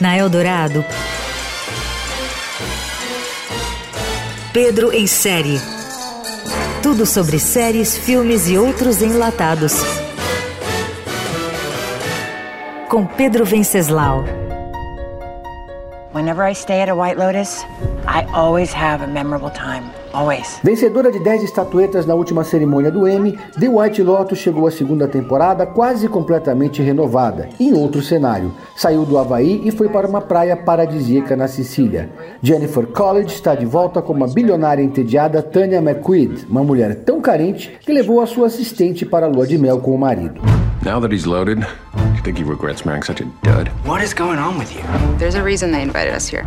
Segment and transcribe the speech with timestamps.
[0.00, 0.84] Na Eldorado,
[4.52, 5.60] Pedro em série.
[6.82, 9.74] Tudo sobre séries, filmes e outros enlatados.
[12.88, 14.24] Com Pedro Venceslau.
[16.14, 17.64] Whenever I stay at a White Lotus,
[18.06, 19.84] I always have a memorable time.
[20.12, 20.60] Always.
[20.62, 25.06] Vencedora de 10 estatuetas na última cerimônia do Emmy, The White Lotus chegou à segunda
[25.06, 28.52] temporada quase completamente renovada, em outro cenário.
[28.76, 32.08] Saiu do Havaí e foi para uma praia paradisíaca na Sicília.
[32.40, 37.76] Jennifer College está de volta como a bilionária entediada Tanya McQuaid, uma mulher tão carente
[37.84, 40.40] que levou a sua assistente para a lua de mel com o marido.
[40.82, 41.66] Now that he's loaded,
[42.26, 43.68] you think he regrets marrying such a dud?
[43.84, 44.82] What is going on with you?
[45.18, 46.44] There's a reason they invited us here.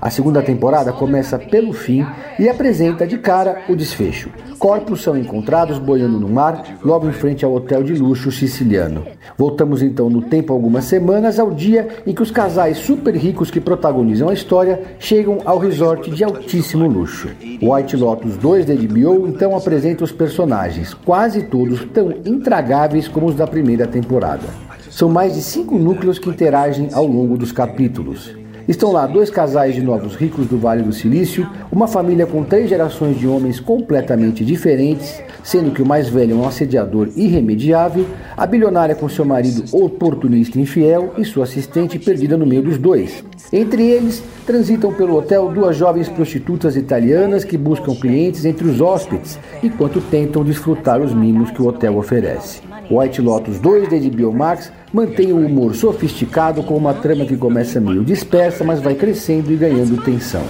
[0.00, 2.06] A segunda temporada começa pelo fim
[2.38, 4.30] e apresenta de cara o desfecho.
[4.58, 9.06] Corpos são encontrados boiando no mar, logo em frente ao hotel de luxo siciliano.
[9.36, 13.60] Voltamos então no tempo algumas semanas ao dia em que os casais super ricos que
[13.60, 17.28] protagonizam a história chegam ao resort de altíssimo luxo.
[17.62, 23.34] White Lotus 2 da HBO então apresenta os personagens, quase todos tão intragáveis como os
[23.34, 24.70] da primeira temporada.
[24.90, 28.34] São mais de cinco núcleos que interagem ao longo dos capítulos.
[28.66, 32.68] Estão lá dois casais de novos ricos do Vale do Silício, uma família com três
[32.68, 38.04] gerações de homens completamente diferentes, sendo que o mais velho é um assediador irremediável,
[38.36, 43.24] a bilionária com seu marido oportunista infiel e sua assistente perdida no meio dos dois.
[43.52, 49.38] Entre eles, transitam pelo hotel duas jovens prostitutas italianas que buscam clientes entre os hóspedes,
[49.62, 52.69] enquanto tentam desfrutar os mimos que o hotel oferece.
[52.90, 57.80] White Lotus 2 da HBO Max mantém o humor sofisticado com uma trama que começa
[57.80, 60.42] meio dispersa, mas vai crescendo e ganhando tensão.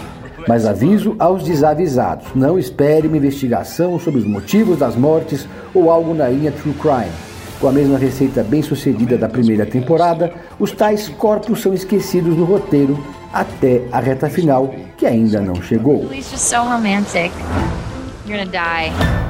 [0.48, 6.14] Mas aviso aos desavisados: não espere uma investigação sobre os motivos das mortes ou algo
[6.14, 7.12] na linha True Crime.
[7.60, 12.44] Com a mesma receita bem sucedida da primeira temporada, os tais corpos são esquecidos no
[12.44, 12.98] roteiro
[13.34, 16.08] até a reta final, que ainda não chegou.
[18.26, 19.29] You're gonna die.